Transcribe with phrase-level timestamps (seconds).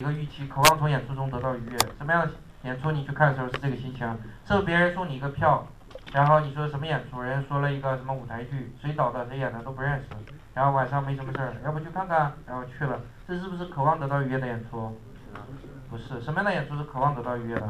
[0.00, 1.76] 一个预期，渴望从演出中得到愉悦。
[1.98, 2.30] 什么样的
[2.62, 4.16] 演出你去看的时候是这个心情？
[4.46, 5.66] 是别人送你一个票，
[6.12, 7.20] 然后你说什么演出？
[7.20, 10.06] 人说了一个什么舞台剧，谁导的谁演的都不认识，
[10.54, 12.32] 然后晚上没什么事儿，要不去看看？
[12.46, 14.96] 然后去了，这是不是渴望得到愉悦的演出？
[15.90, 17.68] 不是，什么样的演出是渴望得到愉悦的？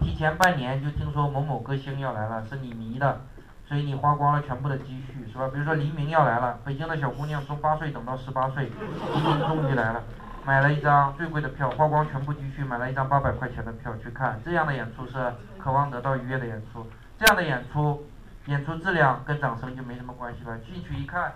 [0.00, 3.22] 提前半年就听说某某歌星要来了，是你迷的，
[3.66, 5.48] 所以你花光了全部的积蓄，是吧？
[5.50, 8.70] 比如说黎明要来了，北京的小姑娘从八岁等到十八岁，
[9.14, 10.04] 黎明终于来了。
[10.44, 16.84] 买了一张最贵的票，花光全部积蓄买了一张八百块钱的票去看，这样的演出是渴望得到愉悦的演出。
[17.16, 18.04] 这样的演出，
[18.46, 20.58] 演出质量跟掌声就没什么关系了。
[20.58, 21.32] 进去一看，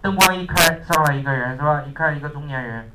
[0.00, 1.82] 灯光一开，上来一个人是吧？
[1.82, 2.88] 一看一个中年人，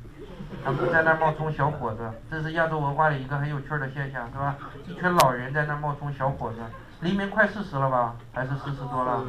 [0.64, 4.56] 他们在那冒充小伙子，这是亚洲文化里一个很有趣的现象是吧？
[4.86, 6.56] 一群老人在那冒充小伙子。
[7.00, 8.16] 黎明快四十了吧？
[8.32, 9.22] 还是四十多了？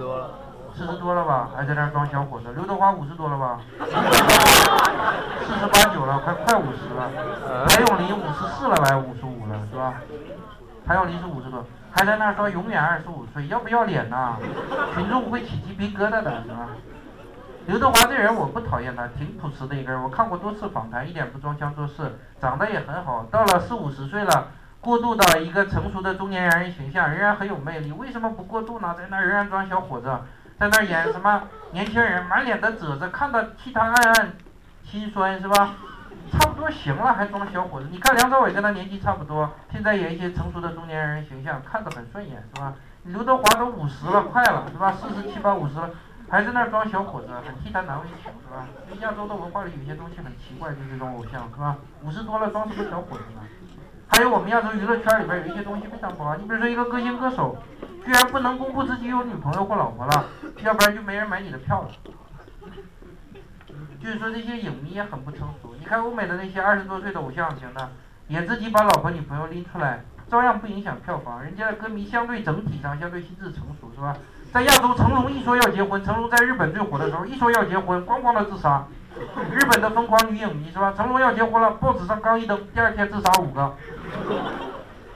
[0.76, 1.50] 四十多了吧？
[1.56, 2.52] 还在那儿装小伙子。
[2.54, 3.60] 刘德华五十多了吧？
[3.80, 7.10] 四十八九了，快快五十了。
[7.70, 8.98] 谭咏麟五十四了吧？
[8.98, 9.94] 五十五了，是吧？
[10.86, 14.36] 谭咏麟是五十多，还在那儿说永远二十五岁，要不要脸呐？
[14.94, 16.68] 群众会起鸡皮疙瘩的，是吧？
[17.68, 20.04] 刘德华这人我不讨厌他，挺朴实的一个人。
[20.04, 23.26] 我看过多次访谈，一点不装腔作势，长得也很好。
[23.32, 24.50] 到了四五十岁了，
[24.82, 27.92] 过渡到一个成熟的中年男人形象，仍然很有魅力。
[27.94, 28.94] 为什么不过渡呢？
[28.96, 30.12] 在那仍然装小伙子，
[30.58, 34.34] 在那演什么年轻人，满脸的褶子，看到替他暗暗。
[34.84, 35.74] 心酸是吧？
[36.32, 37.88] 差不多行了，还装小伙子？
[37.92, 42.74] 你看梁朝伟跟他年纪差不多，现在演一些成熟的中年人形象，看着很顺眼是吧？
[43.04, 44.94] 刘德华都五十了，快了是吧？
[44.94, 45.90] 四十七八五十了，
[46.30, 48.66] 还在那装小伙子，很替他难为情是吧？
[49.02, 51.76] 亚洲的文化里有些东西很奇怪，就这种偶像是吧？
[52.04, 53.42] 五十多了装什么小伙子呢？
[54.08, 57.58] 还有我们亚洲娱乐圈里边有一些东西非常不好，你比如说一个歌星歌手，
[58.06, 60.26] 居然不能公布自己有女朋友或老婆了，
[60.64, 61.90] 要不然就没人买你的票了。
[64.00, 65.74] 就是说这些影迷也很不成熟。
[65.80, 67.90] 你看欧美的那些二十多岁的偶像型的，
[68.28, 71.44] 也自己把老婆女朋友拎出来，照样不影响票房。
[71.44, 74.16] 人家的歌迷相对整体上相对心智成熟，是吧？
[74.54, 78.86] 在亚洲，成龙一说要结婚，成龙在日本最火的时候，一说要结婚，咣咣的自杀。
[79.52, 80.94] 日本的疯狂女影迷是吧？
[80.96, 83.76] 成龙要结婚了，报纸上刚一登，第二天自杀五个。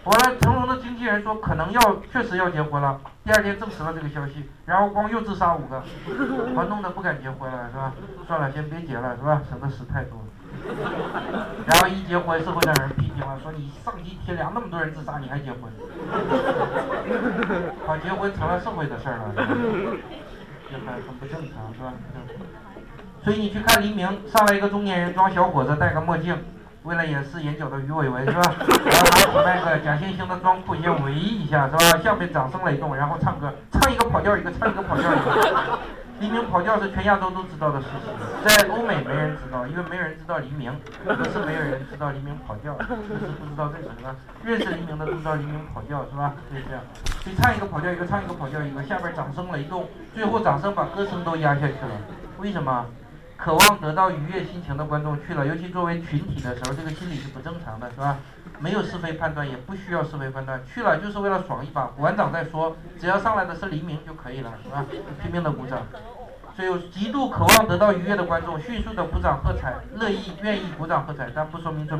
[0.06, 5.84] 完了，成龙的经纪人说可能要确实要结婚了，第二天证实了这个消息，然后光又自杀五个，
[6.56, 7.94] 我弄得不敢结婚了，是吧？
[8.26, 9.42] 算了，先别结了，是吧？
[9.50, 10.18] 省得死太多。
[11.68, 15.64] 然后一结婚，社会上人批评了，说你丧尽天良，那么多人自杀，你还结婚？
[17.86, 19.44] 好，结婚成了社会的事儿了，这
[20.78, 21.94] 很很不正常，是吧？
[23.22, 26.38] 所以你去看黎明，上来一个中年人装小伙子，戴个墨镜。
[26.84, 28.42] 为了掩饰眼角的鱼尾纹是吧？
[28.86, 32.00] 然后拿起麦克，假惺惺的装酷，先围一下是吧？
[32.04, 35.80] 下面掌声雷动，然后唱歌，唱一个跑调一个，唱一个跑调一个。
[36.20, 38.12] 黎明跑调是全亚洲都知道的事情，
[38.44, 40.70] 在欧美没人知道，因为没人知道黎明，
[41.06, 44.14] 不是没有人知道黎明跑调，就是不知道这个是吧？
[44.44, 46.34] 认识黎明的都知道黎明跑调是吧？
[46.52, 46.84] 就这样，
[47.24, 51.96] 所以唱一个跑调一个，唱一个跑调一个，下边掌声雷动，最后掌声把歌声都压下去了，
[52.40, 52.86] 为什么？
[53.42, 58.18] 渴望得到愉悦心情的观众去了，尤其作为群体的时候，这个心理是不正常的，是吧？
[58.60, 61.86] 没有是非判断，也不需要是非判断，去了就是为了爽一把。
[61.96, 64.86] 鼓完掌再说，只要上来的是黎明就可以了，是吧？
[65.22, 65.80] 拼命的鼓掌。
[66.58, 71.98] 所以，极度渴望得到愉悦的观众，迅速的鼓掌喝彩，乐意愿意鼓掌喝彩，但不说明这。